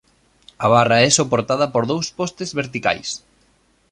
[0.65, 3.09] A barra é soportada por dous postes verticais.